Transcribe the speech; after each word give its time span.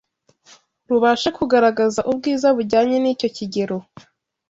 rubashe 0.89 1.29
kugaragaza 1.37 1.99
ubwiza 2.11 2.47
bujyanye 2.57 2.97
n’icyo 2.99 3.29
kigero 3.35 3.77